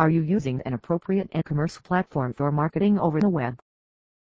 Are 0.00 0.08
you 0.08 0.22
using 0.22 0.62
an 0.62 0.72
appropriate 0.72 1.28
e-commerce 1.34 1.76
platform 1.76 2.32
for 2.32 2.50
marketing 2.50 2.98
over 2.98 3.20
the 3.20 3.28
web? 3.28 3.60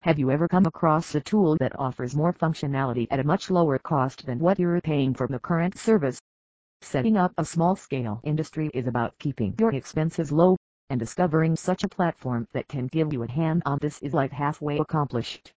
Have 0.03 0.19
you 0.19 0.29
ever 0.29 0.49
come 0.49 0.67
across 0.67 1.15
a 1.15 1.21
tool 1.21 1.57
that 1.61 1.79
offers 1.79 2.17
more 2.17 2.33
functionality 2.33 3.07
at 3.13 3.21
a 3.21 3.25
much 3.25 3.49
lower 3.49 3.79
cost 3.79 4.27
than 4.27 4.41
what 4.41 4.59
you're 4.59 4.81
paying 4.81 5.15
for 5.15 5.29
the 5.29 5.39
current 5.39 5.79
service? 5.79 6.21
Setting 6.81 7.17
up 7.17 7.33
a 7.39 7.45
small-scale 7.45 8.21
industry 8.25 8.73
is 8.75 8.89
about 8.89 9.17
keeping 9.21 9.55
your 9.57 9.73
expenses 9.73 10.33
low, 10.33 10.57
and 10.91 10.99
discovering 10.99 11.55
such 11.55 11.85
a 11.85 11.89
platform 11.89 12.49
that 12.53 12.67
can 12.67 12.89
give 12.89 13.13
you 13.13 13.23
a 13.23 13.31
hand 13.31 13.63
on 13.65 13.79
this 13.81 14.03
is 14.03 14.13
like 14.13 14.33
halfway 14.33 14.79
accomplished. 14.79 15.53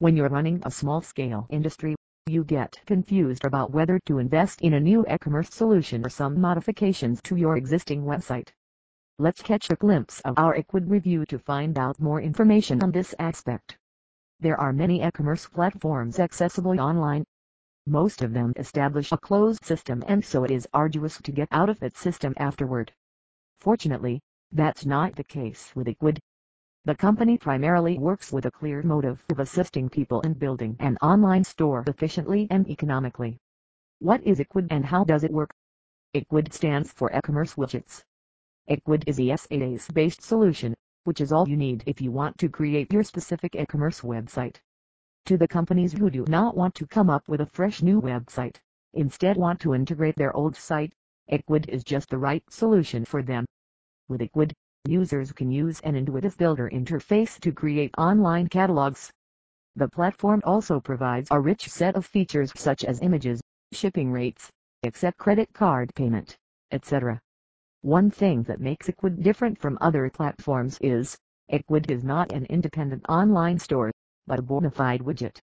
When 0.00 0.16
you're 0.16 0.28
running 0.28 0.60
a 0.64 0.72
small-scale 0.72 1.46
industry, 1.50 1.94
you 2.26 2.42
get 2.42 2.80
confused 2.84 3.44
about 3.44 3.70
whether 3.70 4.00
to 4.06 4.18
invest 4.18 4.60
in 4.62 4.74
a 4.74 4.80
new 4.80 5.06
e-commerce 5.08 5.54
solution 5.54 6.04
or 6.04 6.08
some 6.08 6.40
modifications 6.40 7.22
to 7.22 7.36
your 7.36 7.56
existing 7.56 8.02
website. 8.02 8.48
Let's 9.18 9.42
catch 9.42 9.70
a 9.70 9.76
glimpse 9.76 10.20
of 10.20 10.38
our 10.38 10.54
Ecwid 10.56 10.90
review 10.90 11.24
to 11.26 11.38
find 11.38 11.78
out 11.78 12.00
more 12.00 12.20
information 12.20 12.82
on 12.82 12.92
this 12.92 13.14
aspect. 13.18 13.78
There 14.40 14.58
are 14.58 14.72
many 14.72 15.02
e-commerce 15.02 15.46
platforms 15.46 16.18
accessible 16.18 16.80
online, 16.80 17.24
most 17.86 18.22
of 18.22 18.32
them 18.32 18.52
establish 18.54 19.10
a 19.10 19.16
closed 19.16 19.64
system 19.64 20.04
and 20.06 20.24
so 20.24 20.44
it 20.44 20.52
is 20.52 20.68
arduous 20.72 21.20
to 21.20 21.32
get 21.32 21.48
out 21.50 21.68
of 21.68 21.80
that 21.80 21.96
system 21.96 22.32
afterward. 22.36 22.92
Fortunately, 23.58 24.20
that's 24.52 24.86
not 24.86 25.16
the 25.16 25.24
case 25.24 25.74
with 25.74 25.88
Ecwid. 25.88 26.20
The 26.84 26.94
company 26.94 27.38
primarily 27.38 27.98
works 27.98 28.30
with 28.30 28.46
a 28.46 28.52
clear 28.52 28.84
motive 28.84 29.24
of 29.30 29.40
assisting 29.40 29.88
people 29.88 30.20
in 30.20 30.34
building 30.34 30.76
an 30.78 30.96
online 31.02 31.42
store 31.42 31.82
efficiently 31.88 32.46
and 32.50 32.68
economically. 32.68 33.40
What 33.98 34.22
is 34.22 34.38
Ecwid 34.38 34.68
and 34.70 34.86
how 34.86 35.02
does 35.02 35.24
it 35.24 35.32
work? 35.32 35.52
Ecwid 36.14 36.52
stands 36.52 36.92
for 36.92 37.10
e-commerce 37.10 37.54
widgets. 37.54 38.04
Ecwid 38.68 39.04
is 39.06 39.18
a 39.18 39.36
SaaS-based 39.36 40.22
solution, 40.22 40.74
which 41.04 41.20
is 41.20 41.32
all 41.32 41.48
you 41.48 41.56
need 41.56 41.82
if 41.86 42.00
you 42.00 42.10
want 42.10 42.38
to 42.38 42.48
create 42.48 42.92
your 42.92 43.02
specific 43.02 43.54
e-commerce 43.54 44.02
website 44.02 44.56
to 45.24 45.36
the 45.36 45.46
companies 45.46 45.92
who 45.92 46.10
do 46.10 46.24
not 46.26 46.56
want 46.56 46.74
to 46.74 46.86
come 46.86 47.08
up 47.08 47.28
with 47.28 47.40
a 47.40 47.46
fresh 47.46 47.80
new 47.80 48.00
website, 48.00 48.56
instead 48.94 49.36
want 49.36 49.60
to 49.60 49.72
integrate 49.72 50.16
their 50.16 50.34
old 50.34 50.56
site, 50.56 50.92
Ecwid 51.30 51.68
is 51.68 51.84
just 51.84 52.10
the 52.10 52.18
right 52.18 52.42
solution 52.50 53.04
for 53.04 53.22
them. 53.22 53.46
With 54.08 54.20
Ecwid, 54.20 54.52
users 54.84 55.30
can 55.30 55.50
use 55.52 55.80
an 55.82 55.94
intuitive 55.94 56.36
builder 56.36 56.68
interface 56.68 57.38
to 57.40 57.52
create 57.52 57.94
online 57.96 58.48
catalogs. 58.48 59.12
The 59.76 59.88
platform 59.88 60.42
also 60.44 60.80
provides 60.80 61.28
a 61.30 61.40
rich 61.40 61.68
set 61.68 61.94
of 61.94 62.04
features 62.04 62.52
such 62.56 62.84
as 62.84 63.00
images, 63.00 63.40
shipping 63.72 64.10
rates, 64.10 64.50
accept 64.82 65.18
credit 65.18 65.52
card 65.52 65.94
payment, 65.94 66.36
etc. 66.72 67.20
One 67.82 68.12
thing 68.12 68.44
that 68.44 68.60
makes 68.60 68.86
Ecwid 68.86 69.24
different 69.24 69.58
from 69.58 69.76
other 69.80 70.08
platforms 70.08 70.78
is, 70.80 71.18
Ecwid 71.50 71.90
is 71.90 72.04
not 72.04 72.30
an 72.30 72.44
independent 72.46 73.04
online 73.08 73.58
store 73.58 73.90
but 74.24 74.38
a 74.38 74.42
bona 74.42 74.70
fide 74.70 75.00
widget. 75.00 75.40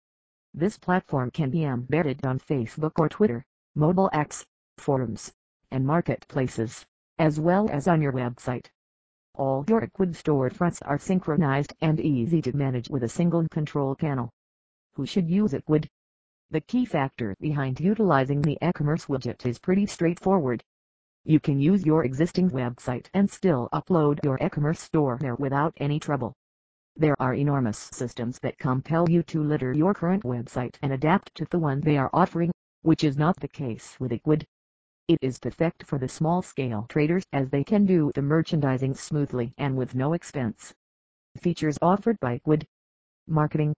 This 0.51 0.79
platform 0.79 1.29
can 1.29 1.51
be 1.51 1.63
embedded 1.63 2.25
on 2.25 2.39
Facebook 2.39 2.93
or 2.97 3.07
Twitter, 3.07 3.45
mobile 3.75 4.09
apps, 4.15 4.43
forums, 4.79 5.31
and 5.69 5.85
marketplaces, 5.85 6.83
as 7.19 7.39
well 7.39 7.69
as 7.69 7.87
on 7.87 8.01
your 8.01 8.13
website. 8.13 8.65
All 9.35 9.63
your 9.67 9.81
Ecwid 9.81 10.15
storefronts 10.15 10.81
are 10.83 10.97
synchronized 10.97 11.75
and 11.81 11.99
easy 11.99 12.41
to 12.41 12.57
manage 12.57 12.89
with 12.89 13.03
a 13.03 13.09
single 13.09 13.47
control 13.49 13.95
panel. 13.95 14.31
Who 14.95 15.05
should 15.05 15.29
use 15.29 15.53
Ecwid? 15.53 15.87
The 16.49 16.61
key 16.61 16.85
factor 16.85 17.35
behind 17.39 17.79
utilizing 17.79 18.41
the 18.41 18.57
e-commerce 18.59 19.05
widget 19.05 19.45
is 19.45 19.59
pretty 19.59 19.85
straightforward. 19.85 20.63
You 21.25 21.39
can 21.39 21.57
use 21.57 21.85
your 21.85 22.03
existing 22.03 22.49
website 22.49 23.07
and 23.13 23.31
still 23.31 23.69
upload 23.71 24.21
your 24.25 24.37
e-commerce 24.41 24.81
store 24.81 25.17
there 25.21 25.35
without 25.35 25.73
any 25.77 25.97
trouble. 25.97 26.33
There 26.97 27.15
are 27.17 27.33
enormous 27.33 27.77
systems 27.77 28.39
that 28.39 28.57
compel 28.57 29.09
you 29.09 29.23
to 29.23 29.41
litter 29.41 29.71
your 29.71 29.93
current 29.93 30.23
website 30.23 30.75
and 30.81 30.91
adapt 30.91 31.33
to 31.35 31.45
the 31.45 31.59
one 31.59 31.79
they 31.79 31.97
are 31.97 32.09
offering, 32.11 32.51
which 32.81 33.05
is 33.05 33.17
not 33.17 33.39
the 33.39 33.47
case 33.47 33.97
with 34.01 34.11
Ecwid. 34.11 34.43
It 35.07 35.17
is 35.21 35.39
perfect 35.39 35.83
for 35.83 35.97
the 35.97 36.09
small-scale 36.09 36.87
traders 36.89 37.23
as 37.31 37.49
they 37.49 37.63
can 37.63 37.85
do 37.85 38.11
the 38.13 38.21
merchandising 38.21 38.93
smoothly 38.93 39.53
and 39.57 39.77
with 39.77 39.95
no 39.95 40.11
expense. 40.11 40.73
Features 41.37 41.79
offered 41.81 42.19
by 42.19 42.39
Ecwid 42.39 42.65
Marketing 43.27 43.73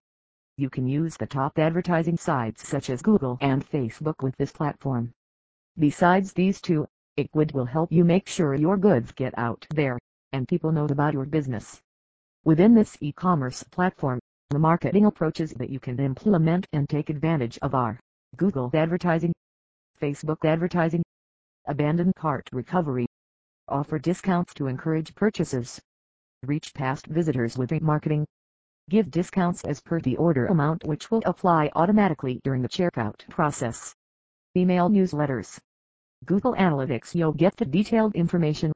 You 0.57 0.71
can 0.71 0.87
use 0.87 1.15
the 1.15 1.27
top 1.27 1.59
advertising 1.59 2.17
sites 2.17 2.67
such 2.67 2.89
as 2.89 3.03
Google 3.03 3.37
and 3.39 3.63
Facebook 3.63 4.23
with 4.23 4.35
this 4.37 4.51
platform. 4.51 5.13
Besides 5.77 6.33
these 6.33 6.59
two, 6.59 6.87
Ecwid 7.17 7.53
will 7.53 7.65
help 7.65 7.93
you 7.93 8.03
make 8.03 8.27
sure 8.27 8.55
your 8.55 8.75
goods 8.75 9.13
get 9.13 9.33
out 9.37 9.65
there, 9.69 9.97
and 10.33 10.49
people 10.49 10.73
know 10.73 10.83
about 10.83 11.13
your 11.13 11.25
business. 11.25 11.79
Within 12.43 12.75
this 12.75 12.97
e-commerce 12.99 13.63
platform, 13.63 14.19
the 14.49 14.59
marketing 14.59 15.05
approaches 15.05 15.53
that 15.53 15.69
you 15.69 15.79
can 15.79 15.97
implement 15.97 16.67
and 16.73 16.89
take 16.89 17.09
advantage 17.09 17.57
of 17.61 17.73
are 17.73 17.97
Google 18.35 18.69
advertising, 18.73 19.31
Facebook 20.01 20.43
advertising, 20.43 21.03
abandoned 21.65 22.15
cart 22.15 22.49
recovery, 22.51 23.07
offer 23.69 23.97
discounts 23.97 24.53
to 24.55 24.67
encourage 24.67 25.15
purchases, 25.15 25.79
reach 26.43 26.73
past 26.73 27.07
visitors 27.07 27.57
with 27.57 27.69
remarketing, 27.69 28.25
give 28.89 29.09
discounts 29.09 29.63
as 29.63 29.79
per 29.79 30.01
the 30.01 30.17
order 30.17 30.47
amount 30.47 30.83
which 30.83 31.09
will 31.09 31.23
apply 31.25 31.71
automatically 31.75 32.41
during 32.43 32.61
the 32.61 32.67
checkout 32.67 33.25
process, 33.29 33.95
email 34.57 34.89
newsletters, 34.89 35.57
Google 36.25 36.55
Analytics 36.55 37.13
you'll 37.13 37.33
get 37.33 37.55
the 37.55 37.65
detailed 37.65 38.15
information, 38.15 38.71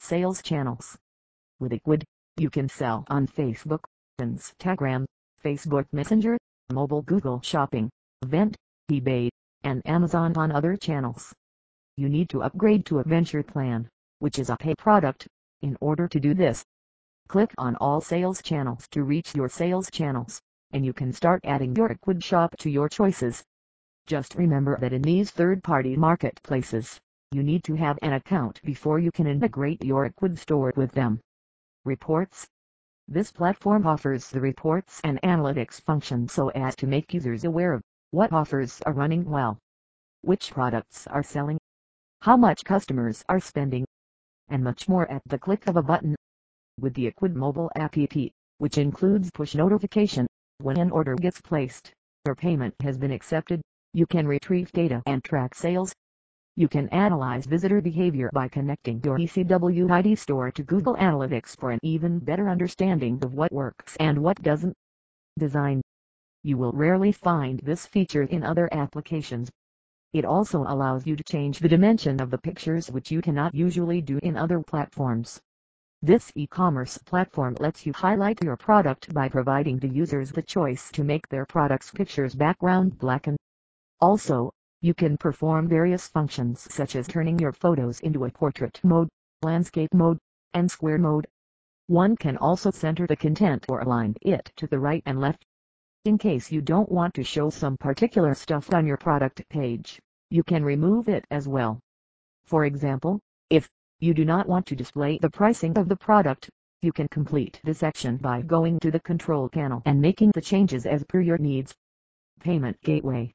sales 0.00 0.42
channels. 0.42 0.98
With 1.60 1.70
Ecwid, 1.70 2.02
you 2.36 2.50
can 2.50 2.68
sell 2.68 3.04
on 3.08 3.28
Facebook, 3.28 3.84
Instagram, 4.20 5.04
Facebook 5.44 5.86
Messenger, 5.92 6.36
mobile 6.72 7.02
Google 7.02 7.40
Shopping, 7.42 7.90
Event, 8.22 8.56
eBay, 8.90 9.28
and 9.62 9.82
Amazon 9.86 10.36
on 10.36 10.50
other 10.50 10.76
channels. 10.76 11.32
You 11.96 12.08
need 12.08 12.28
to 12.30 12.42
upgrade 12.42 12.84
to 12.86 12.98
a 12.98 13.04
Venture 13.04 13.44
Plan, 13.44 13.88
which 14.18 14.40
is 14.40 14.50
a 14.50 14.56
pay 14.56 14.74
product. 14.74 15.28
In 15.62 15.76
order 15.80 16.08
to 16.08 16.18
do 16.18 16.34
this, 16.34 16.64
click 17.28 17.54
on 17.56 17.76
all 17.76 18.00
sales 18.00 18.42
channels 18.42 18.88
to 18.88 19.04
reach 19.04 19.36
your 19.36 19.48
sales 19.48 19.88
channels, 19.92 20.40
and 20.72 20.84
you 20.84 20.92
can 20.92 21.12
start 21.12 21.40
adding 21.44 21.76
your 21.76 21.90
Ecwid 21.90 22.24
shop 22.24 22.56
to 22.58 22.68
your 22.68 22.88
choices. 22.88 23.44
Just 24.10 24.34
remember 24.34 24.76
that 24.80 24.92
in 24.92 25.02
these 25.02 25.30
third-party 25.30 25.96
marketplaces, 25.96 26.98
you 27.30 27.44
need 27.44 27.62
to 27.62 27.76
have 27.76 27.96
an 28.02 28.14
account 28.14 28.60
before 28.64 28.98
you 28.98 29.12
can 29.12 29.28
integrate 29.28 29.84
your 29.84 30.10
Ecwid 30.10 30.36
store 30.36 30.72
with 30.74 30.90
them. 30.90 31.20
Reports 31.84 32.48
This 33.06 33.30
platform 33.30 33.86
offers 33.86 34.28
the 34.28 34.40
reports 34.40 35.00
and 35.04 35.22
analytics 35.22 35.80
function 35.80 36.26
so 36.26 36.48
as 36.48 36.74
to 36.74 36.88
make 36.88 37.14
users 37.14 37.44
aware 37.44 37.72
of 37.72 37.82
what 38.10 38.32
offers 38.32 38.82
are 38.84 38.92
running 38.92 39.30
well, 39.30 39.58
which 40.22 40.50
products 40.50 41.06
are 41.06 41.22
selling, 41.22 41.60
how 42.22 42.36
much 42.36 42.64
customers 42.64 43.24
are 43.28 43.38
spending, 43.38 43.86
and 44.48 44.64
much 44.64 44.88
more 44.88 45.08
at 45.08 45.22
the 45.26 45.38
click 45.38 45.68
of 45.68 45.76
a 45.76 45.84
button. 45.84 46.16
With 46.80 46.94
the 46.94 47.08
Ecwid 47.08 47.36
mobile 47.36 47.70
app, 47.76 47.94
which 48.58 48.76
includes 48.76 49.30
push 49.30 49.54
notification, 49.54 50.26
when 50.58 50.80
an 50.80 50.90
order 50.90 51.14
gets 51.14 51.40
placed, 51.40 51.92
or 52.26 52.34
payment 52.34 52.74
has 52.80 52.98
been 52.98 53.12
accepted, 53.12 53.62
you 53.92 54.06
can 54.06 54.26
retrieve 54.26 54.70
data 54.72 55.02
and 55.06 55.24
track 55.24 55.54
sales, 55.54 55.94
you 56.56 56.68
can 56.68 56.88
analyze 56.90 57.46
visitor 57.46 57.80
behavior 57.80 58.28
by 58.32 58.46
connecting 58.46 59.00
your 59.02 59.16
ECWID 59.18 60.18
store 60.18 60.50
to 60.50 60.62
Google 60.62 60.94
Analytics 60.96 61.58
for 61.58 61.70
an 61.70 61.78
even 61.82 62.18
better 62.18 62.48
understanding 62.48 63.18
of 63.22 63.34
what 63.34 63.50
works 63.50 63.96
and 63.98 64.22
what 64.22 64.42
doesn't. 64.42 64.76
Design 65.38 65.80
You 66.42 66.58
will 66.58 66.72
rarely 66.72 67.12
find 67.12 67.60
this 67.60 67.86
feature 67.86 68.24
in 68.24 68.42
other 68.42 68.68
applications. 68.72 69.50
It 70.12 70.24
also 70.24 70.64
allows 70.64 71.06
you 71.06 71.16
to 71.16 71.22
change 71.22 71.60
the 71.60 71.68
dimension 71.68 72.20
of 72.20 72.30
the 72.30 72.38
pictures 72.38 72.90
which 72.90 73.10
you 73.10 73.22
cannot 73.22 73.54
usually 73.54 74.02
do 74.02 74.18
in 74.22 74.36
other 74.36 74.60
platforms. 74.60 75.40
This 76.02 76.32
e-commerce 76.34 76.98
platform 76.98 77.56
lets 77.60 77.86
you 77.86 77.92
highlight 77.92 78.42
your 78.42 78.56
product 78.56 79.14
by 79.14 79.28
providing 79.28 79.78
the 79.78 79.88
users 79.88 80.32
the 80.32 80.42
choice 80.42 80.90
to 80.92 81.04
make 81.04 81.28
their 81.28 81.46
product's 81.46 81.90
pictures 81.90 82.34
background 82.34 82.98
blacken. 82.98 83.36
Also, 84.02 84.50
you 84.80 84.94
can 84.94 85.18
perform 85.18 85.68
various 85.68 86.08
functions 86.08 86.66
such 86.72 86.96
as 86.96 87.06
turning 87.06 87.38
your 87.38 87.52
photos 87.52 88.00
into 88.00 88.24
a 88.24 88.30
portrait 88.30 88.80
mode, 88.82 89.10
landscape 89.42 89.92
mode, 89.92 90.18
and 90.54 90.70
square 90.70 90.96
mode. 90.96 91.26
One 91.86 92.16
can 92.16 92.38
also 92.38 92.70
center 92.70 93.06
the 93.06 93.16
content 93.16 93.66
or 93.68 93.80
align 93.80 94.16
it 94.22 94.52
to 94.56 94.66
the 94.66 94.78
right 94.78 95.02
and 95.04 95.20
left. 95.20 95.44
In 96.06 96.16
case 96.16 96.50
you 96.50 96.62
don't 96.62 96.90
want 96.90 97.12
to 97.12 97.22
show 97.22 97.50
some 97.50 97.76
particular 97.76 98.32
stuff 98.32 98.72
on 98.72 98.86
your 98.86 98.96
product 98.96 99.46
page, 99.50 100.00
you 100.30 100.42
can 100.44 100.64
remove 100.64 101.10
it 101.10 101.26
as 101.30 101.46
well. 101.46 101.78
For 102.46 102.64
example, 102.64 103.20
if 103.50 103.68
you 103.98 104.14
do 104.14 104.24
not 104.24 104.48
want 104.48 104.64
to 104.68 104.76
display 104.76 105.18
the 105.18 105.28
pricing 105.28 105.76
of 105.76 105.90
the 105.90 105.96
product, 105.96 106.48
you 106.80 106.90
can 106.90 107.08
complete 107.08 107.60
the 107.64 107.74
section 107.74 108.16
by 108.16 108.40
going 108.40 108.80
to 108.80 108.90
the 108.90 109.00
control 109.00 109.50
panel 109.50 109.82
and 109.84 110.00
making 110.00 110.30
the 110.30 110.40
changes 110.40 110.86
as 110.86 111.04
per 111.04 111.20
your 111.20 111.36
needs. 111.36 111.74
Payment 112.40 112.80
Gateway 112.80 113.34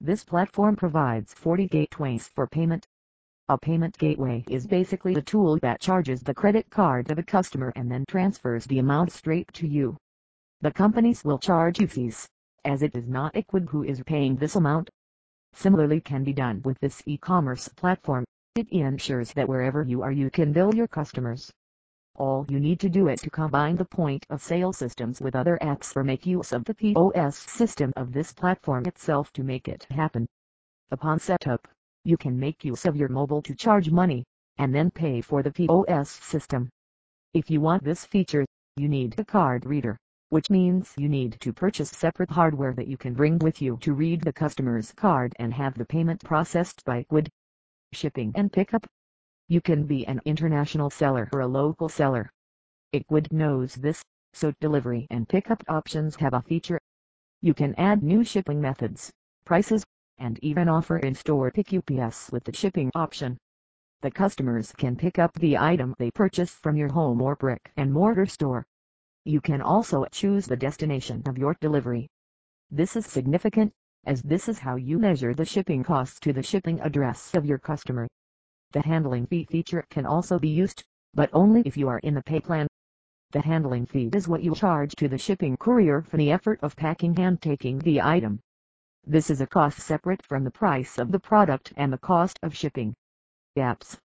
this 0.00 0.24
platform 0.24 0.76
provides 0.76 1.32
40 1.32 1.68
gateways 1.68 2.28
for 2.28 2.46
payment. 2.46 2.86
A 3.48 3.56
payment 3.56 3.96
gateway 3.96 4.44
is 4.48 4.66
basically 4.66 5.14
a 5.14 5.22
tool 5.22 5.58
that 5.62 5.80
charges 5.80 6.22
the 6.22 6.34
credit 6.34 6.68
card 6.68 7.10
of 7.10 7.18
a 7.18 7.22
customer 7.22 7.72
and 7.76 7.90
then 7.90 8.04
transfers 8.06 8.66
the 8.66 8.78
amount 8.78 9.12
straight 9.12 9.50
to 9.54 9.66
you. 9.66 9.96
The 10.60 10.70
companies 10.70 11.24
will 11.24 11.38
charge 11.38 11.80
you 11.80 11.86
fees, 11.86 12.28
as 12.64 12.82
it 12.82 12.94
is 12.94 13.08
not 13.08 13.34
Ecwid 13.34 13.70
who 13.70 13.84
is 13.84 14.02
paying 14.02 14.36
this 14.36 14.56
amount. 14.56 14.90
Similarly 15.54 16.00
can 16.00 16.24
be 16.24 16.32
done 16.32 16.60
with 16.62 16.78
this 16.80 17.02
e-commerce 17.06 17.68
platform. 17.68 18.24
It 18.54 18.68
ensures 18.70 19.32
that 19.32 19.48
wherever 19.48 19.82
you 19.82 20.02
are 20.02 20.12
you 20.12 20.28
can 20.28 20.52
bill 20.52 20.74
your 20.74 20.88
customers. 20.88 21.50
All 22.18 22.46
you 22.48 22.58
need 22.58 22.80
to 22.80 22.88
do 22.88 23.08
is 23.08 23.20
to 23.20 23.30
combine 23.30 23.76
the 23.76 23.84
point 23.84 24.24
of 24.30 24.40
sale 24.40 24.72
systems 24.72 25.20
with 25.20 25.36
other 25.36 25.58
apps 25.60 25.94
or 25.94 26.02
make 26.02 26.24
use 26.24 26.50
of 26.50 26.64
the 26.64 26.72
POS 26.72 27.36
system 27.36 27.92
of 27.94 28.10
this 28.10 28.32
platform 28.32 28.86
itself 28.86 29.30
to 29.34 29.44
make 29.44 29.68
it 29.68 29.86
happen. 29.90 30.26
Upon 30.90 31.18
setup, 31.18 31.68
you 32.04 32.16
can 32.16 32.38
make 32.38 32.64
use 32.64 32.86
of 32.86 32.96
your 32.96 33.10
mobile 33.10 33.42
to 33.42 33.54
charge 33.54 33.90
money, 33.90 34.24
and 34.56 34.74
then 34.74 34.90
pay 34.90 35.20
for 35.20 35.42
the 35.42 35.52
POS 35.52 36.08
system. 36.08 36.70
If 37.34 37.50
you 37.50 37.60
want 37.60 37.84
this 37.84 38.06
feature, 38.06 38.46
you 38.76 38.88
need 38.88 39.18
a 39.18 39.24
card 39.24 39.66
reader, 39.66 39.98
which 40.30 40.48
means 40.48 40.94
you 40.96 41.10
need 41.10 41.38
to 41.40 41.52
purchase 41.52 41.90
separate 41.90 42.30
hardware 42.30 42.72
that 42.72 42.88
you 42.88 42.96
can 42.96 43.12
bring 43.12 43.38
with 43.40 43.60
you 43.60 43.76
to 43.82 43.92
read 43.92 44.22
the 44.22 44.32
customer's 44.32 44.90
card 44.92 45.34
and 45.38 45.52
have 45.52 45.74
the 45.74 45.84
payment 45.84 46.24
processed 46.24 46.82
by 46.86 47.02
Ecwid. 47.04 47.28
Shipping 47.92 48.32
and 48.34 48.50
pickup. 48.50 48.86
You 49.48 49.60
can 49.60 49.86
be 49.86 50.04
an 50.08 50.20
international 50.24 50.90
seller 50.90 51.28
or 51.32 51.40
a 51.40 51.46
local 51.46 51.88
seller. 51.88 52.30
Ecwid 52.92 53.32
knows 53.32 53.76
this, 53.76 54.02
so 54.32 54.52
delivery 54.60 55.06
and 55.08 55.28
pickup 55.28 55.62
options 55.68 56.16
have 56.16 56.34
a 56.34 56.42
feature. 56.42 56.80
You 57.42 57.54
can 57.54 57.74
add 57.76 58.02
new 58.02 58.24
shipping 58.24 58.60
methods, 58.60 59.12
prices, 59.44 59.84
and 60.18 60.38
even 60.42 60.68
offer 60.68 60.98
in-store 60.98 61.52
pick 61.52 61.72
UPS 61.72 62.32
with 62.32 62.42
the 62.42 62.56
shipping 62.56 62.90
option. 62.96 63.38
The 64.00 64.10
customers 64.10 64.72
can 64.72 64.96
pick 64.96 65.18
up 65.18 65.32
the 65.34 65.56
item 65.58 65.94
they 65.96 66.10
purchase 66.10 66.50
from 66.54 66.76
your 66.76 66.88
home 66.88 67.22
or 67.22 67.36
brick 67.36 67.70
and 67.76 67.92
mortar 67.92 68.26
store. 68.26 68.64
You 69.24 69.40
can 69.40 69.62
also 69.62 70.04
choose 70.10 70.46
the 70.46 70.56
destination 70.56 71.22
of 71.26 71.38
your 71.38 71.56
delivery. 71.60 72.08
This 72.70 72.96
is 72.96 73.06
significant, 73.06 73.72
as 74.04 74.22
this 74.22 74.48
is 74.48 74.58
how 74.58 74.74
you 74.74 74.98
measure 74.98 75.34
the 75.34 75.44
shipping 75.44 75.84
costs 75.84 76.18
to 76.20 76.32
the 76.32 76.42
shipping 76.42 76.80
address 76.80 77.32
of 77.34 77.46
your 77.46 77.58
customer. 77.58 78.08
The 78.72 78.82
handling 78.82 79.26
fee 79.26 79.44
feature 79.44 79.84
can 79.90 80.06
also 80.06 80.38
be 80.38 80.48
used, 80.48 80.84
but 81.14 81.30
only 81.32 81.62
if 81.62 81.76
you 81.76 81.88
are 81.88 82.00
in 82.00 82.14
the 82.14 82.22
pay 82.22 82.40
plan. 82.40 82.66
The 83.30 83.40
handling 83.40 83.86
fee 83.86 84.10
is 84.12 84.28
what 84.28 84.42
you 84.42 84.54
charge 84.54 84.94
to 84.96 85.08
the 85.08 85.18
shipping 85.18 85.56
courier 85.56 86.02
for 86.02 86.16
the 86.16 86.30
effort 86.30 86.58
of 86.62 86.76
packing 86.76 87.18
and 87.18 87.40
taking 87.40 87.78
the 87.78 88.00
item. 88.02 88.40
This 89.04 89.30
is 89.30 89.40
a 89.40 89.46
cost 89.46 89.78
separate 89.78 90.24
from 90.26 90.44
the 90.44 90.50
price 90.50 90.98
of 90.98 91.12
the 91.12 91.20
product 91.20 91.72
and 91.76 91.92
the 91.92 91.98
cost 91.98 92.38
of 92.42 92.56
shipping. 92.56 92.94
Apps. 93.56 93.96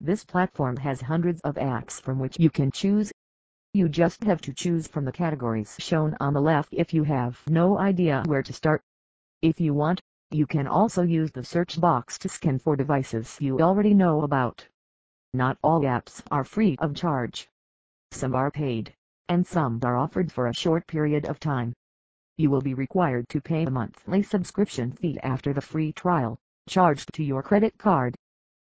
This 0.00 0.24
platform 0.24 0.76
has 0.76 1.00
hundreds 1.00 1.40
of 1.40 1.54
apps 1.54 2.00
from 2.00 2.18
which 2.18 2.38
you 2.38 2.50
can 2.50 2.70
choose. 2.70 3.10
You 3.72 3.88
just 3.88 4.22
have 4.24 4.40
to 4.42 4.52
choose 4.52 4.86
from 4.86 5.04
the 5.04 5.12
categories 5.12 5.76
shown 5.78 6.16
on 6.20 6.34
the 6.34 6.42
left 6.42 6.68
if 6.72 6.92
you 6.92 7.04
have 7.04 7.40
no 7.48 7.78
idea 7.78 8.22
where 8.26 8.42
to 8.42 8.52
start. 8.52 8.82
If 9.40 9.60
you 9.60 9.74
want, 9.74 10.00
you 10.34 10.46
can 10.46 10.66
also 10.66 11.02
use 11.02 11.30
the 11.32 11.44
search 11.44 11.80
box 11.80 12.18
to 12.18 12.28
scan 12.28 12.58
for 12.58 12.76
devices 12.76 13.38
you 13.40 13.60
already 13.60 13.94
know 13.94 14.22
about. 14.22 14.68
Not 15.32 15.58
all 15.62 15.80
apps 15.82 16.22
are 16.30 16.44
free 16.44 16.76
of 16.78 16.94
charge. 16.94 17.48
Some 18.10 18.34
are 18.34 18.50
paid, 18.50 18.94
and 19.28 19.46
some 19.46 19.80
are 19.84 19.96
offered 19.96 20.32
for 20.32 20.48
a 20.48 20.54
short 20.54 20.86
period 20.86 21.24
of 21.26 21.40
time 21.40 21.74
you 22.36 22.50
will 22.50 22.60
be 22.60 22.74
required 22.74 23.28
to 23.28 23.40
pay 23.40 23.62
a 23.62 23.70
monthly 23.70 24.20
subscription 24.20 24.90
fee 24.90 25.16
after 25.22 25.52
the 25.52 25.60
free 25.60 25.92
trial, 25.92 26.36
charged 26.68 27.12
to 27.14 27.22
your 27.22 27.44
credit 27.44 27.78
card. 27.78 28.16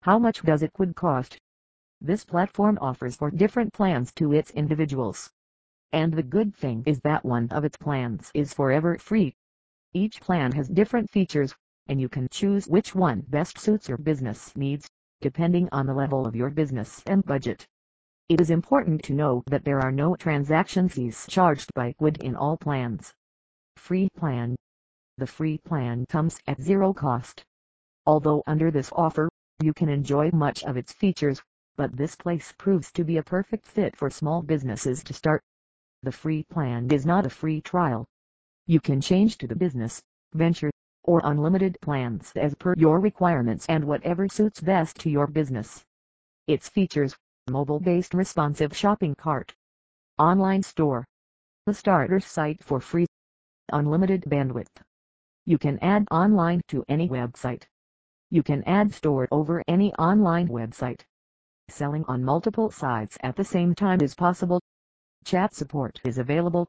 How 0.02 0.18
much 0.18 0.42
does 0.42 0.62
it 0.62 0.78
would 0.78 0.94
cost? 0.94 1.38
This 1.98 2.22
platform 2.22 2.76
offers 2.82 3.16
four 3.16 3.30
different 3.30 3.72
plans 3.72 4.12
to 4.16 4.34
its 4.34 4.50
individuals. 4.50 5.30
And 5.90 6.12
the 6.12 6.22
good 6.22 6.54
thing 6.54 6.82
is 6.84 7.00
that 7.00 7.24
one 7.24 7.48
of 7.48 7.64
its 7.64 7.78
plans 7.78 8.30
is 8.34 8.52
forever 8.52 8.98
free. 8.98 9.34
Each 9.96 10.20
plan 10.20 10.52
has 10.52 10.68
different 10.68 11.08
features, 11.08 11.54
and 11.86 11.98
you 11.98 12.10
can 12.10 12.28
choose 12.30 12.68
which 12.68 12.94
one 12.94 13.22
best 13.30 13.58
suits 13.58 13.88
your 13.88 13.96
business 13.96 14.54
needs, 14.54 14.90
depending 15.22 15.70
on 15.72 15.86
the 15.86 15.94
level 15.94 16.26
of 16.26 16.36
your 16.36 16.50
business 16.50 17.02
and 17.06 17.24
budget. 17.24 17.66
It 18.28 18.38
is 18.38 18.50
important 18.50 19.02
to 19.04 19.14
know 19.14 19.42
that 19.46 19.64
there 19.64 19.80
are 19.80 19.90
no 19.90 20.14
transaction 20.14 20.90
fees 20.90 21.24
charged 21.30 21.72
by 21.72 21.94
Ecwid 21.94 22.18
in 22.18 22.36
all 22.36 22.58
plans. 22.58 23.14
Free 23.76 24.10
plan. 24.14 24.54
The 25.16 25.26
free 25.26 25.56
plan 25.56 26.04
comes 26.10 26.38
at 26.46 26.60
zero 26.60 26.92
cost. 26.92 27.42
Although 28.04 28.42
under 28.46 28.70
this 28.70 28.92
offer, 28.92 29.30
you 29.62 29.72
can 29.72 29.88
enjoy 29.88 30.30
much 30.30 30.62
of 30.64 30.76
its 30.76 30.92
features, 30.92 31.40
but 31.74 31.96
this 31.96 32.16
place 32.16 32.52
proves 32.58 32.92
to 32.92 33.02
be 33.02 33.16
a 33.16 33.22
perfect 33.22 33.66
fit 33.66 33.96
for 33.96 34.10
small 34.10 34.42
businesses 34.42 35.02
to 35.04 35.14
start. 35.14 35.42
The 36.02 36.12
free 36.12 36.42
plan 36.42 36.92
is 36.92 37.06
not 37.06 37.24
a 37.24 37.30
free 37.30 37.62
trial. 37.62 38.04
You 38.68 38.80
can 38.80 39.00
change 39.00 39.38
to 39.38 39.46
the 39.46 39.54
business, 39.54 40.02
venture, 40.34 40.70
or 41.04 41.20
unlimited 41.22 41.78
plans 41.80 42.32
as 42.34 42.54
per 42.56 42.74
your 42.76 42.98
requirements 42.98 43.64
and 43.68 43.84
whatever 43.84 44.28
suits 44.28 44.60
best 44.60 44.96
to 45.00 45.10
your 45.10 45.28
business. 45.28 45.84
Its 46.48 46.68
features, 46.68 47.16
mobile-based 47.48 48.12
responsive 48.12 48.76
shopping 48.76 49.14
cart, 49.14 49.54
online 50.18 50.64
store, 50.64 51.04
the 51.66 51.74
starter 51.74 52.18
site 52.18 52.62
for 52.64 52.80
free 52.80 53.06
unlimited 53.72 54.22
bandwidth. 54.22 54.82
You 55.44 55.58
can 55.58 55.78
add 55.78 56.08
online 56.10 56.60
to 56.68 56.84
any 56.88 57.08
website. 57.08 57.62
You 58.30 58.42
can 58.42 58.64
add 58.64 58.92
store 58.92 59.28
over 59.30 59.62
any 59.68 59.94
online 59.94 60.48
website. 60.48 61.02
Selling 61.68 62.04
on 62.08 62.24
multiple 62.24 62.72
sites 62.72 63.16
at 63.20 63.36
the 63.36 63.44
same 63.44 63.76
time 63.76 64.00
is 64.00 64.16
possible. 64.16 64.60
Chat 65.24 65.54
support 65.54 66.00
is 66.04 66.18
available. 66.18 66.66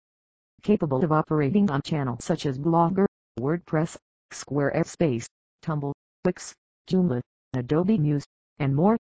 Capable 0.64 1.04
of 1.04 1.12
operating 1.12 1.70
on 1.72 1.82
channels 1.82 2.24
such 2.24 2.46
as 2.46 2.58
Blogger, 2.58 3.06
WordPress, 3.40 3.98
Squarespace, 4.32 5.26
Tumblr, 5.64 5.94
Wix, 6.26 6.54
Joomla, 6.90 7.22
Adobe 7.54 7.98
Muse, 7.98 8.26
and 8.60 8.76
more. 8.76 8.98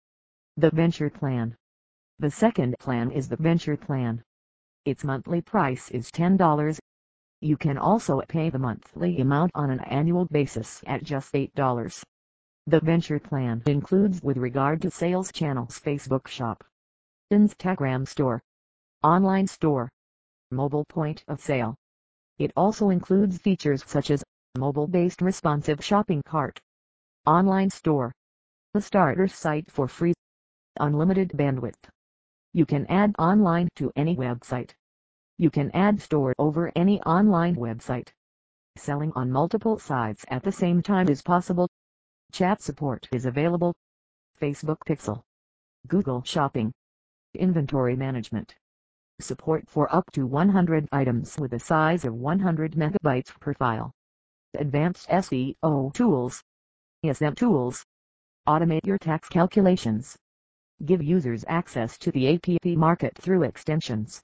The 0.57 0.69
Venture 0.69 1.09
Plan 1.09 1.55
The 2.19 2.31
second 2.31 2.75
plan 2.79 3.11
is 3.11 3.29
the 3.29 3.37
Venture 3.37 3.77
Plan. 3.77 4.23
Its 4.85 5.03
monthly 5.03 5.41
price 5.41 5.89
is 5.91 6.11
$10 6.11 6.79
you 7.43 7.57
can 7.57 7.77
also 7.77 8.21
pay 8.21 8.49
the 8.49 8.57
monthly 8.57 9.19
amount 9.19 9.51
on 9.53 9.69
an 9.69 9.81
annual 9.81 10.23
basis 10.31 10.81
at 10.87 11.03
just 11.03 11.33
$8. 11.33 12.01
The 12.67 12.79
venture 12.79 13.19
plan 13.19 13.61
includes 13.65 14.21
with 14.23 14.37
regard 14.37 14.81
to 14.83 14.89
sales 14.89 15.29
channels 15.29 15.77
Facebook 15.77 16.27
Shop, 16.27 16.63
Instagram 17.33 18.07
Store, 18.07 18.41
Online 19.03 19.45
Store, 19.45 19.89
Mobile 20.53 20.85
Point 20.85 21.23
of 21.27 21.41
Sale. 21.41 21.75
It 22.37 22.51
also 22.55 22.89
includes 22.89 23.37
features 23.37 23.83
such 23.85 24.11
as 24.11 24.23
mobile-based 24.57 25.21
responsive 25.21 25.83
shopping 25.83 26.21
cart, 26.23 26.59
online 27.25 27.69
store, 27.69 28.11
the 28.73 28.81
starter 28.81 29.27
site 29.27 29.69
for 29.71 29.87
free, 29.87 30.13
unlimited 30.79 31.29
bandwidth. 31.29 31.89
You 32.53 32.65
can 32.65 32.85
add 32.87 33.15
online 33.17 33.69
to 33.75 33.91
any 33.95 34.15
website. 34.15 34.71
You 35.37 35.49
can 35.49 35.71
add 35.71 36.01
store 36.01 36.33
over 36.37 36.71
any 36.75 37.01
online 37.01 37.55
website. 37.55 38.09
Selling 38.75 39.11
on 39.15 39.31
multiple 39.31 39.79
sites 39.79 40.25
at 40.29 40.43
the 40.43 40.51
same 40.51 40.81
time 40.81 41.09
is 41.09 41.21
possible. 41.21 41.67
Chat 42.31 42.61
support 42.61 43.07
is 43.11 43.25
available. 43.25 43.73
Facebook 44.41 44.77
Pixel. 44.87 45.21
Google 45.87 46.23
Shopping. 46.23 46.71
Inventory 47.33 47.95
management. 47.95 48.55
Support 49.19 49.69
for 49.69 49.93
up 49.95 50.11
to 50.13 50.25
100 50.25 50.89
items 50.91 51.37
with 51.37 51.53
a 51.53 51.59
size 51.59 52.03
of 52.03 52.15
100 52.15 52.73
megabytes 52.73 53.39
per 53.39 53.53
file. 53.53 53.91
Advanced 54.55 55.07
SEO 55.07 55.93
tools. 55.93 56.43
SEM 57.11 57.35
tools. 57.35 57.85
Automate 58.47 58.85
your 58.85 58.97
tax 58.97 59.29
calculations. 59.29 60.17
Give 60.85 61.01
users 61.01 61.45
access 61.47 61.97
to 61.99 62.11
the 62.11 62.33
app 62.33 62.65
market 62.77 63.15
through 63.15 63.43
extensions. 63.43 64.21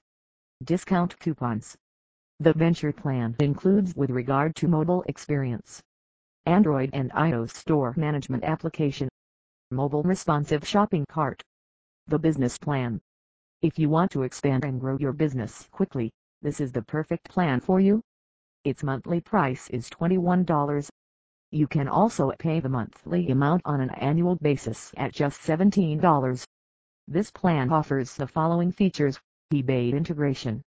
Discount 0.64 1.18
coupons. 1.20 1.76
The 2.40 2.52
venture 2.52 2.92
plan 2.92 3.36
includes 3.38 3.94
with 3.94 4.10
regard 4.10 4.54
to 4.56 4.68
mobile 4.68 5.04
experience. 5.06 5.80
Android 6.46 6.90
and 6.92 7.10
iOS 7.12 7.50
store 7.50 7.94
management 7.96 8.44
application. 8.44 9.08
Mobile 9.70 10.02
responsive 10.02 10.66
shopping 10.66 11.06
cart. 11.08 11.42
The 12.08 12.18
business 12.18 12.58
plan. 12.58 13.00
If 13.62 13.78
you 13.78 13.90
want 13.90 14.10
to 14.12 14.22
expand 14.22 14.64
and 14.64 14.80
grow 14.80 14.96
your 14.96 15.12
business 15.12 15.68
quickly, 15.70 16.10
this 16.40 16.62
is 16.62 16.72
the 16.72 16.80
perfect 16.80 17.28
plan 17.28 17.60
for 17.60 17.78
you. 17.78 18.00
Its 18.64 18.82
monthly 18.82 19.20
price 19.20 19.68
is 19.68 19.90
$21. 19.90 20.88
You 21.50 21.66
can 21.66 21.86
also 21.86 22.32
pay 22.38 22.60
the 22.60 22.70
monthly 22.70 23.28
amount 23.28 23.60
on 23.66 23.82
an 23.82 23.90
annual 23.90 24.36
basis 24.36 24.94
at 24.96 25.12
just 25.12 25.42
$17. 25.42 26.42
This 27.06 27.30
plan 27.30 27.70
offers 27.70 28.16
the 28.16 28.26
following 28.26 28.72
features 28.72 29.20
eBay 29.52 29.92
integration. 29.92 30.62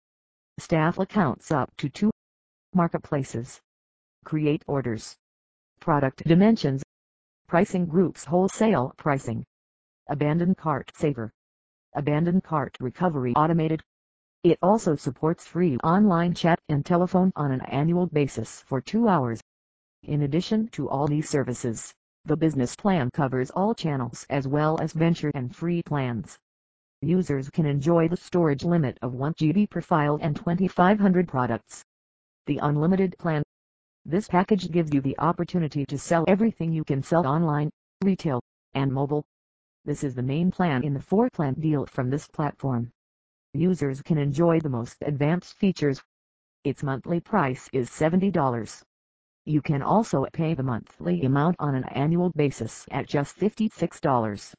Staff 0.58 0.99
accounts 0.99 1.50
up 1.50 1.75
to 1.78 1.88
two 1.88 2.11
marketplaces. 2.75 3.58
Create 4.22 4.62
orders. 4.66 5.16
Product 5.80 6.22
dimensions. 6.25 6.82
Pricing 7.46 7.87
Group's 7.87 8.26
wholesale 8.26 8.92
pricing. 8.99 9.44
Abandoned 10.08 10.58
Cart 10.58 10.92
Saver. 10.94 11.32
Abandoned 11.94 12.42
Cart 12.42 12.75
Recovery 12.80 13.34
Automated. 13.34 13.82
It 14.42 14.58
also 14.62 14.96
supports 14.96 15.46
free 15.46 15.76
online 15.84 16.32
chat 16.32 16.58
and 16.70 16.87
telephone 16.87 17.32
on 17.37 17.52
an 17.52 17.61
annual 17.62 18.06
basis 18.06 18.62
for 18.62 18.80
two 18.80 19.08
hours. 19.08 19.42
In 20.02 20.22
addition 20.22 20.68
to 20.68 20.88
all 20.88 21.06
these 21.06 21.28
services, 21.28 21.92
the 22.25 22.37
business 22.37 22.75
plan 22.76 23.11
covers 23.11 23.50
all 23.50 23.75
channels 23.75 24.25
as 24.30 24.49
well 24.49 24.80
as 24.80 24.94
venture 24.94 25.30
and 25.34 25.54
free 25.54 25.82
plans. 25.82 26.38
Users 27.02 27.50
can 27.50 27.66
enjoy 27.66 28.08
the 28.08 28.16
storage 28.16 28.64
limit 28.64 28.96
of 29.02 29.12
1 29.12 29.34
GB 29.34 29.68
per 29.68 29.82
file 29.82 30.18
and 30.22 30.34
2500 30.34 31.28
products. 31.28 31.84
The 32.46 32.56
unlimited 32.58 33.16
plan. 33.18 33.42
This 34.06 34.28
package 34.28 34.70
gives 34.70 34.94
you 34.94 35.02
the 35.02 35.18
opportunity 35.18 35.84
to 35.84 35.99
sell 35.99 36.25
everything 36.26 36.72
you 36.72 36.84
can 36.84 37.02
sell 37.02 37.26
online, 37.26 37.70
retail, 38.02 38.40
and 38.72 38.90
mobile. 38.90 39.26
This 39.84 40.04
is 40.04 40.14
the 40.14 40.22
main 40.22 40.52
plan 40.52 40.84
in 40.84 40.94
the 40.94 41.00
4-plan 41.00 41.54
deal 41.54 41.86
from 41.86 42.08
this 42.08 42.28
platform. 42.28 42.92
Users 43.52 44.00
can 44.00 44.16
enjoy 44.16 44.60
the 44.60 44.68
most 44.68 44.96
advanced 45.02 45.54
features. 45.54 46.00
Its 46.62 46.84
monthly 46.84 47.18
price 47.18 47.68
is 47.72 47.90
$70. 47.90 48.84
You 49.44 49.60
can 49.60 49.82
also 49.82 50.24
pay 50.32 50.54
the 50.54 50.62
monthly 50.62 51.24
amount 51.24 51.56
on 51.58 51.74
an 51.74 51.82
annual 51.86 52.30
basis 52.30 52.86
at 52.92 53.08
just 53.08 53.36
$56. 53.36 54.54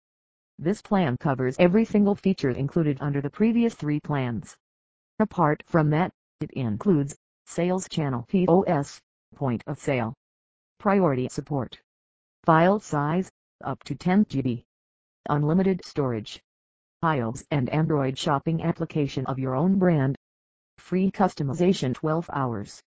This 0.59 0.81
plan 0.81 1.15
covers 1.15 1.55
every 1.57 1.85
single 1.85 2.15
feature 2.15 2.49
included 2.49 2.97
under 2.99 3.21
the 3.21 3.29
previous 3.29 3.75
three 3.75 4.01
plans. 4.01 4.57
Apart 5.19 5.63
from 5.65 5.89
that, 5.91 6.11
it 6.41 6.51
includes 6.51 7.15
Sales 7.45 7.87
Channel 7.87 8.25
POS, 8.27 8.99
Point 9.35 9.63
of 9.67 9.79
Sale, 9.79 10.13
Priority 10.79 11.29
Support, 11.29 11.81
File 12.43 12.81
Size, 12.81 13.31
up 13.63 13.81
to 13.85 13.95
10 13.95 14.25
GB, 14.25 14.65
Unlimited 15.29 15.85
Storage, 15.85 16.41
iOS 17.03 17.45
and 17.51 17.69
Android 17.69 18.17
shopping 18.17 18.61
application 18.63 19.25
of 19.25 19.39
your 19.39 19.55
own 19.55 19.79
brand, 19.79 20.17
Free 20.79 21.11
customization 21.11 21.93
12 21.93 22.29
hours. 22.33 22.83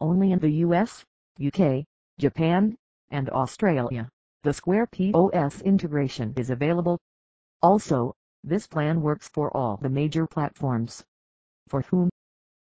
Only 0.00 0.32
in 0.32 0.38
the 0.38 0.64
US, 0.64 1.04
UK, 1.38 1.84
Japan, 2.18 2.78
and 3.10 3.28
Australia. 3.28 4.08
The 4.42 4.54
Square 4.54 4.86
POS 4.86 5.60
integration 5.60 6.32
is 6.36 6.48
available. 6.50 6.98
Also, 7.60 8.14
this 8.42 8.66
plan 8.66 9.02
works 9.02 9.28
for 9.28 9.54
all 9.54 9.76
the 9.76 9.90
major 9.90 10.26
platforms. 10.26 11.04
For 11.68 11.82
whom? 11.82 12.08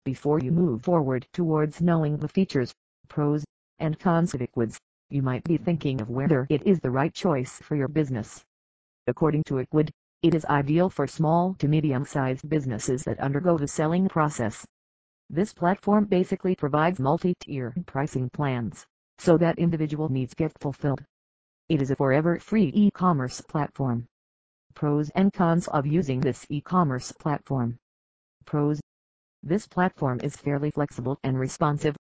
Before 0.04 0.40
you 0.40 0.50
move 0.50 0.82
forward 0.82 1.28
towards 1.32 1.80
knowing 1.80 2.16
the 2.16 2.28
features, 2.28 2.74
pros, 3.06 3.44
and 3.78 4.00
cons 4.00 4.34
of 4.34 4.40
Ecwid, 4.40 4.76
you 5.10 5.22
might 5.22 5.44
be 5.44 5.58
thinking 5.58 6.00
of 6.00 6.10
whether 6.10 6.46
it 6.48 6.66
is 6.66 6.80
the 6.80 6.90
right 6.90 7.14
choice 7.14 7.60
for 7.60 7.76
your 7.76 7.88
business. 7.88 8.44
According 9.08 9.44
to 9.44 9.54
Ecwid, 9.54 9.90
it 10.22 10.34
is 10.34 10.44
ideal 10.46 10.90
for 10.90 11.06
small 11.06 11.54
to 11.60 11.68
medium-sized 11.68 12.48
businesses 12.48 13.04
that 13.04 13.20
undergo 13.20 13.56
the 13.56 13.68
selling 13.68 14.08
process. 14.08 14.66
This 15.30 15.52
platform 15.52 16.06
basically 16.06 16.56
provides 16.56 16.98
multi-tier 16.98 17.74
pricing 17.86 18.28
plans, 18.30 18.84
so 19.18 19.38
that 19.38 19.58
individual 19.58 20.08
needs 20.08 20.34
get 20.34 20.58
fulfilled. 20.60 21.04
It 21.68 21.82
is 21.82 21.90
a 21.90 21.96
forever 21.96 22.38
free 22.38 22.70
e-commerce 22.74 23.40
platform. 23.40 24.06
Pros 24.74 25.10
and 25.10 25.32
cons 25.32 25.68
of 25.68 25.86
using 25.86 26.20
this 26.20 26.44
e-commerce 26.48 27.12
platform. 27.12 27.78
Pros. 28.44 28.80
This 29.42 29.66
platform 29.66 30.20
is 30.22 30.36
fairly 30.36 30.70
flexible 30.70 31.18
and 31.22 31.38
responsive. 31.38 31.96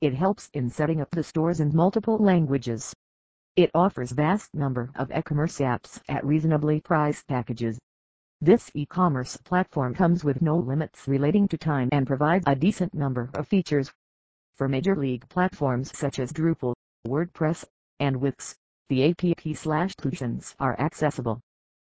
It 0.00 0.14
helps 0.14 0.48
in 0.52 0.70
setting 0.70 1.00
up 1.00 1.10
the 1.10 1.22
stores 1.22 1.60
in 1.60 1.74
multiple 1.74 2.18
languages. 2.18 2.92
It 3.56 3.70
offers 3.74 4.12
vast 4.12 4.52
number 4.52 4.90
of 4.96 5.10
e-commerce 5.10 5.60
apps 5.60 5.98
at 6.10 6.26
reasonably 6.26 6.82
priced 6.82 7.26
packages. 7.26 7.78
This 8.38 8.70
e-commerce 8.74 9.38
platform 9.38 9.94
comes 9.94 10.22
with 10.22 10.42
no 10.42 10.58
limits 10.58 11.08
relating 11.08 11.48
to 11.48 11.56
time 11.56 11.88
and 11.90 12.06
provides 12.06 12.44
a 12.46 12.54
decent 12.54 12.92
number 12.92 13.30
of 13.32 13.48
features. 13.48 13.90
For 14.58 14.68
major 14.68 14.94
league 14.94 15.26
platforms 15.30 15.96
such 15.96 16.18
as 16.18 16.34
Drupal, 16.34 16.74
WordPress, 17.06 17.64
and 17.98 18.20
Wix, 18.20 18.54
the 18.90 19.08
APP 19.08 19.56
slash 19.56 19.94
solutions 19.98 20.54
are 20.60 20.78
accessible. 20.78 21.40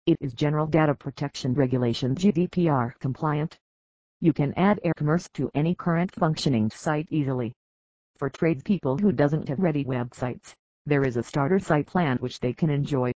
It 0.06 0.16
is 0.22 0.34
General 0.34 0.66
Data 0.66 0.96
Protection 0.96 1.54
Regulation 1.56 2.16
GDPR 2.16 2.98
compliant. 3.00 3.60
You 4.22 4.32
can 4.32 4.54
add 4.54 4.80
e-commerce 4.86 5.28
to 5.34 5.52
any 5.54 5.76
current 5.76 6.16
functioning 6.16 6.70
site 6.70 7.08
easily. 7.10 7.52
For 8.16 8.30
tradespeople 8.30 8.98
who 9.00 9.12
doesn't 9.12 9.50
have 9.50 9.60
ready 9.60 9.84
websites, 9.84 10.56
there 10.90 11.06
is 11.06 11.18
a 11.18 11.24
starter 11.24 11.60
site 11.60 11.86
plan 11.86 12.18
which 12.18 12.40
they 12.40 12.52
can 12.52 12.70
enjoy. 12.70 13.12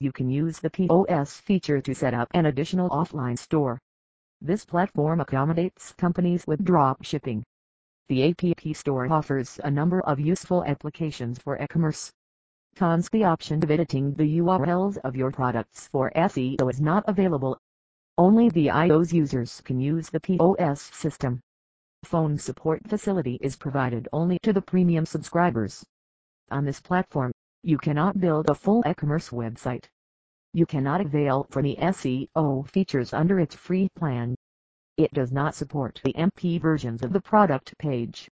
You 0.00 0.10
can 0.10 0.28
use 0.28 0.58
the 0.58 0.68
POS 0.68 1.40
feature 1.40 1.80
to 1.80 1.94
set 1.94 2.12
up 2.12 2.28
an 2.34 2.46
additional 2.46 2.90
offline 2.90 3.38
store. 3.38 3.78
This 4.40 4.64
platform 4.64 5.20
accommodates 5.20 5.94
companies 5.96 6.44
with 6.46 6.64
drop 6.64 7.04
shipping. 7.04 7.44
The 8.08 8.30
APP 8.30 8.76
store 8.76 9.10
offers 9.10 9.60
a 9.62 9.70
number 9.70 10.00
of 10.00 10.18
useful 10.18 10.64
applications 10.64 11.38
for 11.38 11.56
e-commerce. 11.56 12.12
Cons 12.74 13.08
The 13.08 13.24
option 13.24 13.62
of 13.62 13.70
editing 13.70 14.12
the 14.14 14.40
URLs 14.40 14.98
of 15.04 15.14
your 15.14 15.30
products 15.30 15.88
for 15.88 16.10
SEO 16.16 16.68
is 16.68 16.80
not 16.80 17.04
available. 17.06 17.56
Only 18.18 18.48
the 18.48 18.66
iOS 18.66 19.12
users 19.12 19.60
can 19.60 19.80
use 19.80 20.10
the 20.10 20.20
POS 20.20 20.82
system. 20.82 21.40
Phone 22.04 22.36
support 22.36 22.82
facility 22.88 23.38
is 23.40 23.56
provided 23.56 24.08
only 24.12 24.38
to 24.42 24.52
the 24.52 24.60
premium 24.60 25.06
subscribers. 25.06 25.84
On 26.50 26.64
this 26.64 26.80
platform, 26.80 27.32
you 27.62 27.78
cannot 27.78 28.20
build 28.20 28.50
a 28.50 28.54
full 28.54 28.82
e-commerce 28.86 29.30
website. 29.30 29.86
You 30.52 30.66
cannot 30.66 31.00
avail 31.00 31.46
from 31.50 31.64
the 31.64 31.76
SEO 31.80 32.68
features 32.68 33.12
under 33.12 33.40
its 33.40 33.54
free 33.54 33.88
plan. 33.96 34.34
It 34.96 35.12
does 35.12 35.32
not 35.32 35.54
support 35.54 36.00
the 36.04 36.12
MP 36.12 36.60
versions 36.60 37.02
of 37.02 37.12
the 37.12 37.20
product 37.20 37.76
page. 37.78 38.28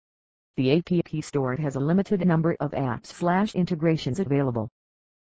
The 0.55 0.71
APP 0.77 1.23
store 1.23 1.55
has 1.57 1.75
a 1.75 1.79
limited 1.79 2.25
number 2.25 2.55
of 2.59 2.71
apps 2.71 3.07
slash 3.07 3.53
integrations 3.53 4.19
available. 4.19 4.69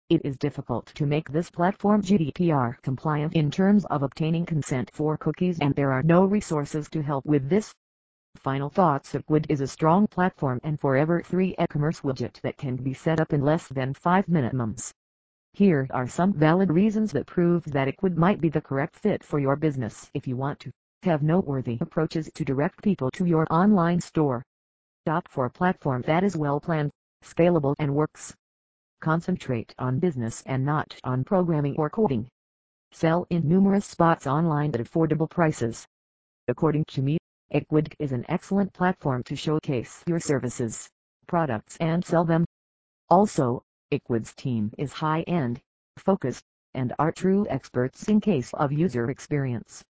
It 0.09 0.25
is 0.25 0.39
difficult 0.39 0.87
to 0.95 1.05
make 1.05 1.29
this 1.29 1.51
platform 1.51 2.01
GDPR 2.01 2.81
compliant 2.81 3.35
in 3.35 3.51
terms 3.51 3.85
of 3.87 4.05
obtaining 4.05 4.47
consent 4.47 4.91
for 4.95 5.19
cookies 5.19 5.59
and 5.59 5.75
there 5.75 5.93
are 5.93 6.05
no 6.05 6.25
resources 6.25 6.89
to 6.91 7.03
help 7.03 7.27
with 7.27 7.49
this. 7.49 7.75
Final 8.39 8.71
Thoughts 8.71 9.13
Ecwid 9.13 9.47
is 9.49 9.61
a 9.61 9.67
strong 9.67 10.07
platform 10.07 10.61
and 10.63 10.79
Forever 10.81 11.23
3 11.23 11.57
e-commerce 11.59 12.01
widget 12.01 12.41
that 12.43 12.57
can 12.57 12.77
be 12.77 12.95
set 12.95 13.21
up 13.21 13.33
in 13.33 13.41
less 13.41 13.69
than 13.69 13.95
5 13.95 14.29
minutes. 14.29 14.93
Here 15.53 15.87
are 15.91 16.07
some 16.07 16.33
valid 16.33 16.71
reasons 16.71 17.13
that 17.13 17.27
prove 17.27 17.65
that 17.65 17.89
Ecwid 17.89 18.17
might 18.17 18.41
be 18.41 18.49
the 18.49 18.61
correct 18.61 18.97
fit 18.97 19.25
for 19.25 19.39
your 19.39 19.57
business 19.57 20.11
if 20.13 20.27
you 20.27 20.37
want 20.37 20.61
to 20.61 20.71
have 21.03 21.23
noteworthy 21.23 21.79
approaches 21.81 22.31
to 22.35 22.45
direct 22.45 22.83
people 22.83 23.11
to 23.13 23.25
your 23.25 23.47
online 23.51 24.01
store. 24.01 24.43
Opt 25.07 25.31
for 25.31 25.47
a 25.47 25.51
platform 25.51 26.03
that 26.03 26.25
is 26.25 26.37
well 26.37 26.61
planned, 26.61 26.91
scalable 27.25 27.75
and 27.79 27.95
works. 27.95 28.35
Concentrate 29.01 29.75
on 29.79 29.99
business 29.99 30.43
and 30.47 30.65
not 30.65 30.95
on 31.05 31.25
programming 31.25 31.77
or 31.77 31.89
coding. 31.89 32.29
Sell 32.93 33.27
in 33.31 33.49
numerous 33.49 33.87
spots 33.87 34.27
online 34.27 34.75
at 34.75 34.81
affordable 34.81 35.29
prices. 35.29 35.87
According 36.49 36.85
to 36.89 37.03
me, 37.03 37.19
Ecwid 37.55 37.95
is 38.01 38.11
an 38.11 38.25
excellent 38.29 38.73
platform 38.73 39.23
to 39.23 39.37
showcase 39.37 40.03
your 40.09 40.19
services, 40.19 40.91
products 41.29 41.77
and 41.77 42.05
sell 42.05 42.25
them. 42.25 42.45
Also, 43.09 43.63
Ecwid's 43.93 44.35
team 44.35 44.73
is 44.77 44.93
high-end, 44.93 45.61
focused, 45.97 46.43
and 46.75 46.93
are 46.99 47.13
true 47.13 47.47
experts 47.49 48.09
in 48.09 48.21
case 48.21 48.53
of 48.55 48.73
user 48.73 49.11
experience. 49.11 49.85